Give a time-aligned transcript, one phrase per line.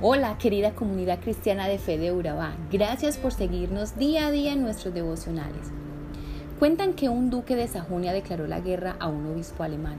[0.00, 4.62] Hola querida comunidad cristiana de fe de Urabá, gracias por seguirnos día a día en
[4.62, 5.72] nuestros devocionales.
[6.60, 9.96] Cuentan que un duque de Sajonia declaró la guerra a un obispo alemán.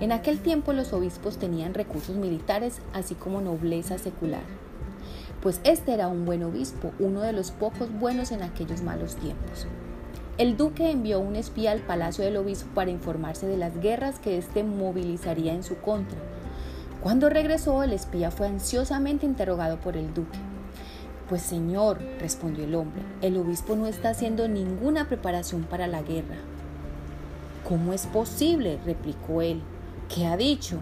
[0.00, 4.42] En aquel tiempo los obispos tenían recursos militares así como nobleza secular.
[5.40, 9.68] Pues este era un buen obispo, uno de los pocos buenos en aquellos malos tiempos.
[10.38, 14.38] El duque envió un espía al palacio del obispo para informarse de las guerras que
[14.38, 16.18] éste movilizaría en su contra
[17.06, 20.40] cuando regresó, el espía fue ansiosamente interrogado por el duque.
[21.28, 26.34] Pues señor, respondió el hombre, el obispo no está haciendo ninguna preparación para la guerra.
[27.62, 28.80] ¿Cómo es posible?
[28.84, 29.62] replicó él.
[30.12, 30.80] ¿Qué ha dicho?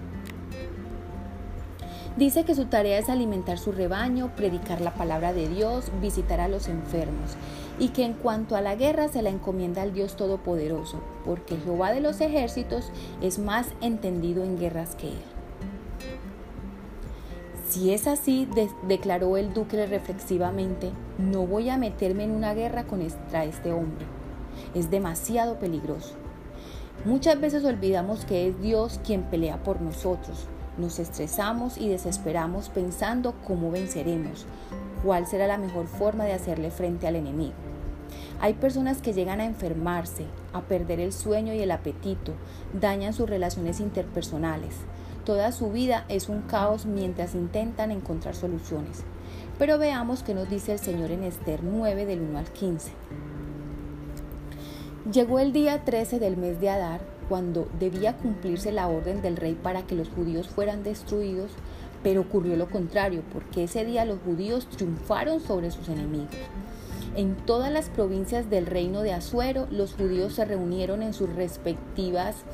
[2.17, 6.49] Dice que su tarea es alimentar su rebaño, predicar la palabra de Dios, visitar a
[6.49, 7.33] los enfermos,
[7.79, 11.93] y que en cuanto a la guerra se la encomienda al Dios Todopoderoso, porque Jehová
[11.93, 15.34] de los ejércitos es más entendido en guerras que él.
[17.69, 18.47] Si es así,
[18.87, 24.05] declaró el duque reflexivamente, no voy a meterme en una guerra contra este hombre.
[24.75, 26.15] Es demasiado peligroso.
[27.05, 30.47] Muchas veces olvidamos que es Dios quien pelea por nosotros.
[30.79, 34.47] Nos estresamos y desesperamos pensando cómo venceremos,
[35.03, 37.55] cuál será la mejor forma de hacerle frente al enemigo.
[38.41, 42.33] Hay personas que llegan a enfermarse, a perder el sueño y el apetito,
[42.79, 44.75] dañan sus relaciones interpersonales,
[45.25, 49.05] Toda su vida es un caos mientras intentan encontrar soluciones.
[49.59, 52.93] Pero veamos qué nos dice el Señor en Esther 9 del 1 al 15.
[55.11, 59.55] Llegó el día 13 del mes de Adar, cuando debía cumplirse la orden del rey
[59.55, 61.53] para que los judíos fueran destruidos,
[62.03, 66.35] pero ocurrió lo contrario, porque ese día los judíos triunfaron sobre sus enemigos.
[67.17, 72.45] En todas las provincias del reino de Asuero, los judíos se reunieron en sus respectivas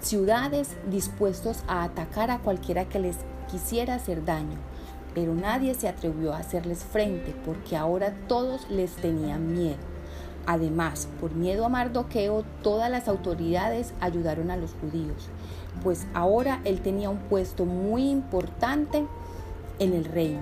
[0.00, 3.16] ciudades dispuestos a atacar a cualquiera que les
[3.50, 4.56] quisiera hacer daño,
[5.14, 9.78] pero nadie se atrevió a hacerles frente porque ahora todos les tenían miedo.
[10.46, 15.28] Además, por miedo a Mardoqueo, todas las autoridades ayudaron a los judíos,
[15.82, 19.04] pues ahora él tenía un puesto muy importante
[19.78, 20.40] en el reino.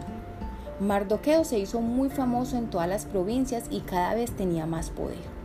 [0.78, 5.35] Mardoqueo se hizo muy famoso en todas las provincias y cada vez tenía más poder.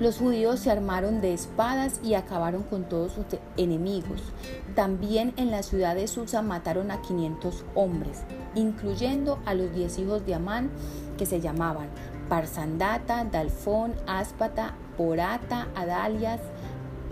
[0.00, 4.22] Los judíos se armaron de espadas y acabaron con todos sus enemigos.
[4.74, 8.22] También en la ciudad de Susa mataron a 500 hombres,
[8.56, 10.70] incluyendo a los 10 hijos de Amán
[11.16, 11.88] que se llamaban
[12.28, 16.40] Parsandata, Dalfón, Áspata, Porata, Adalias,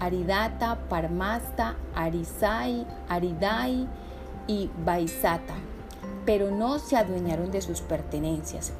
[0.00, 3.86] Aridata, Parmasta, Arisai, Aridai
[4.48, 5.54] y Baisata,
[6.26, 8.72] pero no se adueñaron de sus pertenencias.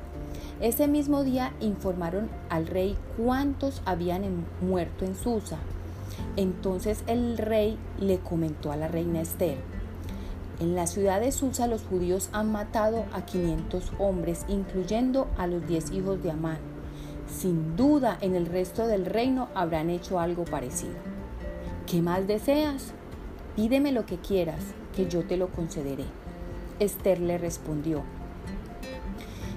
[0.61, 4.23] Ese mismo día informaron al rey cuántos habían
[4.61, 5.59] muerto en Susa.
[6.37, 9.59] Entonces el rey le comentó a la reina Esther,
[10.63, 15.67] en la ciudad de Susa los judíos han matado a 500 hombres, incluyendo a los
[15.67, 16.59] 10 hijos de Amán.
[17.27, 20.95] Sin duda en el resto del reino habrán hecho algo parecido.
[21.87, 22.93] ¿Qué más deseas?
[23.57, 24.63] Pídeme lo que quieras,
[24.95, 26.05] que yo te lo concederé.
[26.79, 28.05] Esther le respondió,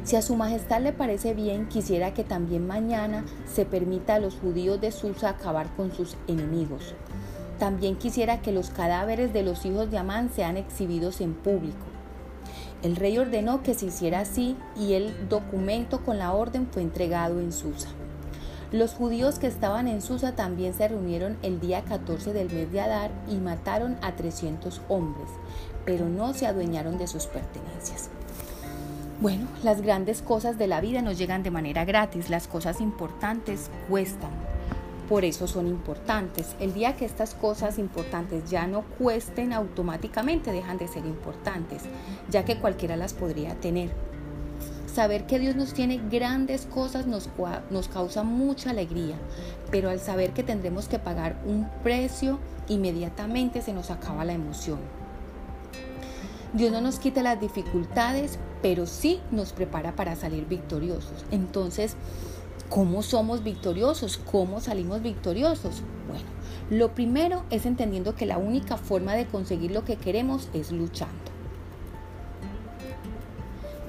[0.05, 4.35] si a su majestad le parece bien, quisiera que también mañana se permita a los
[4.35, 6.93] judíos de Susa acabar con sus enemigos.
[7.57, 11.87] También quisiera que los cadáveres de los hijos de Amán sean exhibidos en público.
[12.83, 17.39] El rey ordenó que se hiciera así y el documento con la orden fue entregado
[17.39, 17.89] en Susa.
[18.71, 22.81] Los judíos que estaban en Susa también se reunieron el día 14 del mes de
[22.81, 25.29] Adar y mataron a 300 hombres,
[25.83, 28.11] pero no se adueñaron de sus pertenencias.
[29.21, 33.71] Bueno, las grandes cosas de la vida nos llegan de manera gratis, las cosas importantes
[33.87, 34.31] cuestan.
[35.07, 36.53] Por eso son importantes.
[36.59, 41.83] El día que estas cosas importantes ya no cuesten, automáticamente dejan de ser importantes,
[42.29, 43.89] ya que cualquiera las podría tener.
[44.93, 47.29] Saber que Dios nos tiene grandes cosas nos,
[47.69, 49.15] nos causa mucha alegría,
[49.71, 52.37] pero al saber que tendremos que pagar un precio,
[52.67, 55.04] inmediatamente se nos acaba la emoción.
[56.55, 61.25] Dios no nos quita las dificultades, pero sí nos prepara para salir victoriosos.
[61.29, 61.97] Entonces,
[62.69, 64.17] ¿cómo somos victoriosos?
[64.31, 65.83] ¿Cómo salimos victoriosos?
[66.07, 66.23] Bueno,
[66.69, 71.13] lo primero es entendiendo que la única forma de conseguir lo que queremos es luchando.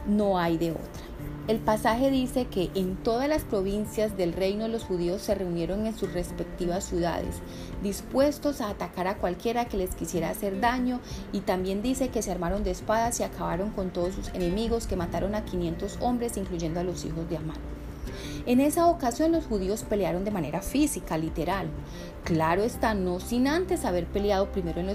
[0.09, 1.06] No hay de otra.
[1.49, 5.97] El pasaje dice que en todas las provincias del reino los judíos se reunieron en
[5.97, 7.37] sus respectivas ciudades,
[7.85, 10.99] dispuestos a atacar a cualquiera que les quisiera hacer daño,
[11.31, 14.97] y también dice que se armaron de espadas y acabaron con todos sus enemigos, que
[14.97, 17.59] mataron a 500 hombres, incluyendo a los hijos de Amán.
[18.47, 21.69] En esa ocasión los judíos pelearon de manera física, literal.
[22.25, 24.93] Claro está, no sin antes haber peleado primero en lo,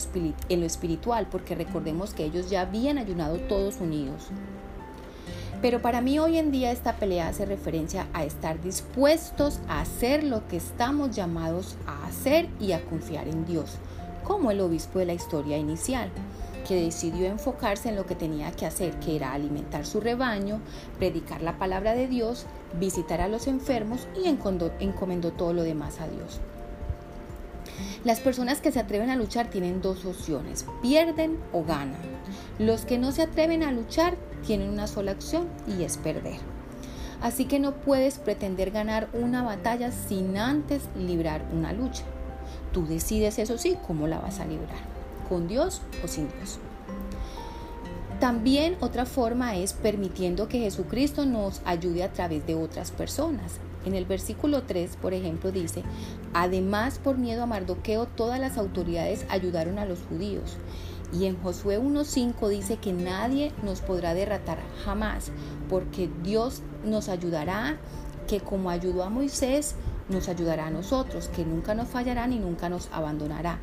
[0.50, 4.31] en lo espiritual, porque recordemos que ellos ya habían ayunado todos unidos.
[5.61, 10.23] Pero para mí hoy en día esta pelea hace referencia a estar dispuestos a hacer
[10.23, 13.77] lo que estamos llamados a hacer y a confiar en Dios,
[14.23, 16.09] como el obispo de la historia inicial
[16.67, 20.61] que decidió enfocarse en lo que tenía que hacer, que era alimentar su rebaño,
[20.97, 22.45] predicar la palabra de Dios,
[22.79, 26.39] visitar a los enfermos y encomendó todo lo demás a Dios.
[28.04, 32.00] Las personas que se atreven a luchar tienen dos opciones, pierden o ganan.
[32.60, 36.39] Los que no se atreven a luchar tienen una sola opción y es perder.
[37.22, 42.04] Así que no puedes pretender ganar una batalla sin antes librar una lucha.
[42.72, 44.80] Tú decides eso sí cómo la vas a librar
[45.30, 46.60] con Dios o sin Dios.
[48.21, 53.53] También otra forma es permitiendo que Jesucristo nos ayude a través de otras personas.
[53.83, 55.81] En el versículo 3, por ejemplo, dice,
[56.31, 60.57] además por miedo a Mardoqueo todas las autoridades ayudaron a los judíos.
[61.12, 65.31] Y en Josué 1.5 dice que nadie nos podrá derrotar jamás,
[65.68, 67.79] porque Dios nos ayudará,
[68.27, 69.73] que como ayudó a Moisés,
[70.09, 73.57] nos ayudará a nosotros, que nunca nos fallará ni nunca nos abandonará.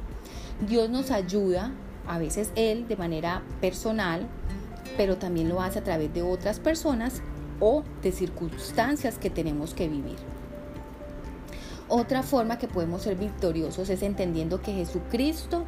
[0.67, 1.71] Dios nos ayuda,
[2.09, 4.27] a veces Él de manera personal,
[4.97, 7.23] pero también lo hace a través de otras personas
[7.61, 10.17] o de circunstancias que tenemos que vivir.
[11.89, 15.65] Otra forma que podemos ser victoriosos es entendiendo que Jesucristo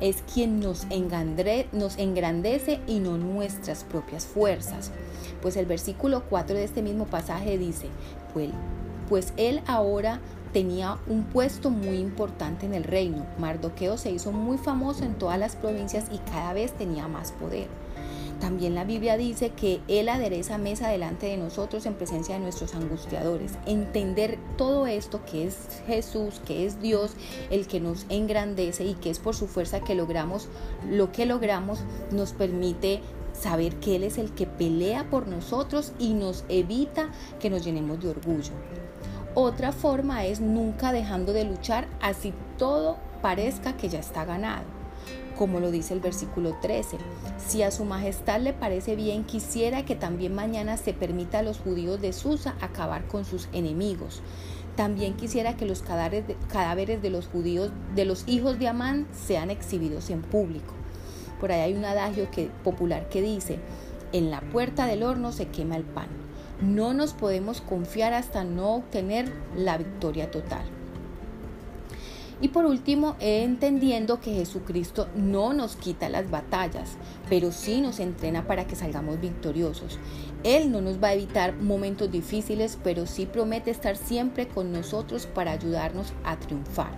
[0.00, 0.86] es quien nos,
[1.72, 4.90] nos engrandece y no nuestras propias fuerzas.
[5.40, 7.86] Pues el versículo 4 de este mismo pasaje dice,
[8.34, 8.50] pues,
[9.08, 10.20] pues Él ahora
[10.52, 13.26] tenía un puesto muy importante en el reino.
[13.38, 17.68] Mardoqueo se hizo muy famoso en todas las provincias y cada vez tenía más poder.
[18.42, 22.74] También la Biblia dice que Él adereza mesa delante de nosotros en presencia de nuestros
[22.74, 23.52] angustiadores.
[23.66, 25.56] Entender todo esto que es
[25.86, 27.12] Jesús, que es Dios,
[27.50, 30.48] el que nos engrandece y que es por su fuerza que logramos
[30.90, 33.00] lo que logramos, nos permite
[33.32, 38.00] saber que Él es el que pelea por nosotros y nos evita que nos llenemos
[38.00, 38.52] de orgullo.
[39.34, 44.64] Otra forma es nunca dejando de luchar así todo parezca que ya está ganado.
[45.38, 46.98] Como lo dice el versículo 13,
[47.38, 51.58] si a su majestad le parece bien, quisiera que también mañana se permita a los
[51.60, 54.20] judíos de Susa acabar con sus enemigos.
[54.76, 60.10] También quisiera que los cadáveres de los judíos, de los hijos de Amán, sean exhibidos
[60.10, 60.74] en público.
[61.40, 62.28] Por ahí hay un adagio
[62.62, 63.58] popular que dice,
[64.12, 66.21] en la puerta del horno se quema el pan.
[66.62, 70.62] No nos podemos confiar hasta no obtener la victoria total.
[72.40, 76.96] Y por último, entendiendo que Jesucristo no nos quita las batallas,
[77.28, 80.00] pero sí nos entrena para que salgamos victoriosos.
[80.42, 85.26] Él no nos va a evitar momentos difíciles, pero sí promete estar siempre con nosotros
[85.26, 86.90] para ayudarnos a triunfar.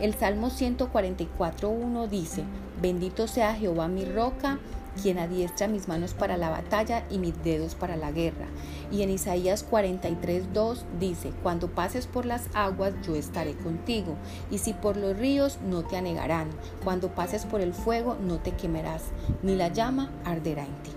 [0.00, 2.42] El Salmo 144.1 dice,
[2.82, 4.58] bendito sea Jehová mi roca
[5.00, 8.46] quien adiestra mis manos para la batalla y mis dedos para la guerra.
[8.90, 14.16] Y en Isaías 43.2 dice, cuando pases por las aguas yo estaré contigo,
[14.50, 16.48] y si por los ríos no te anegarán,
[16.84, 19.04] cuando pases por el fuego no te quemarás,
[19.42, 20.90] ni la llama arderá en ti.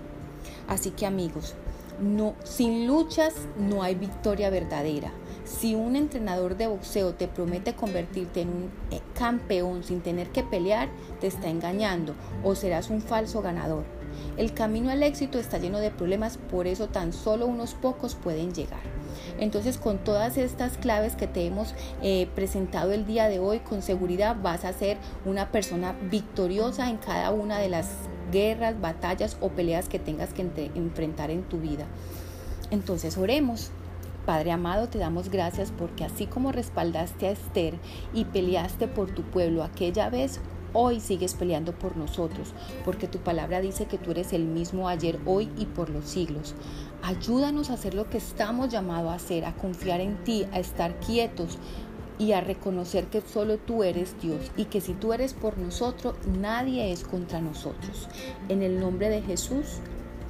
[0.68, 1.54] Así que amigos,
[2.00, 5.12] no, sin luchas no hay victoria verdadera.
[5.58, 10.42] Si un entrenador de boxeo te promete convertirte en un eh, campeón sin tener que
[10.42, 10.88] pelear,
[11.20, 13.84] te está engañando o serás un falso ganador.
[14.36, 18.52] El camino al éxito está lleno de problemas, por eso tan solo unos pocos pueden
[18.52, 18.80] llegar.
[19.38, 23.80] Entonces con todas estas claves que te hemos eh, presentado el día de hoy, con
[23.80, 27.90] seguridad vas a ser una persona victoriosa en cada una de las
[28.32, 30.42] guerras, batallas o peleas que tengas que
[30.74, 31.86] enfrentar en tu vida.
[32.72, 33.70] Entonces oremos.
[34.26, 37.74] Padre amado, te damos gracias porque así como respaldaste a Esther
[38.14, 40.40] y peleaste por tu pueblo aquella vez,
[40.72, 42.54] hoy sigues peleando por nosotros,
[42.84, 46.54] porque tu palabra dice que tú eres el mismo ayer, hoy y por los siglos.
[47.02, 50.98] Ayúdanos a hacer lo que estamos llamados a hacer, a confiar en ti, a estar
[51.00, 51.58] quietos
[52.18, 56.14] y a reconocer que solo tú eres Dios y que si tú eres por nosotros,
[56.40, 58.08] nadie es contra nosotros.
[58.48, 59.80] En el nombre de Jesús,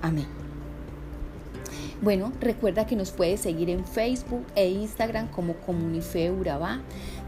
[0.02, 0.43] amén.
[2.04, 6.82] Bueno, recuerda que nos puedes seguir en Facebook e Instagram como Comunife Urabá.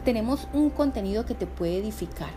[0.05, 2.29] Tenemos un contenido que te puede edificar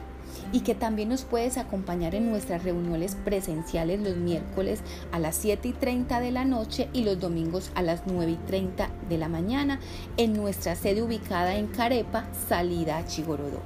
[0.53, 4.79] y que también nos puedes acompañar en nuestras reuniones presenciales los miércoles
[5.12, 8.48] a las 7 y 30 de la noche y los domingos a las 9 y
[8.48, 9.81] 30 de la mañana
[10.15, 13.60] en nuestra sede ubicada en Carepa, salida a Chigorodó.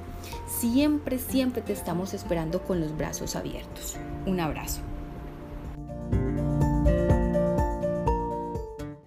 [0.48, 3.96] Siempre, siempre te estamos esperando con los brazos abiertos.
[4.26, 4.80] Un abrazo.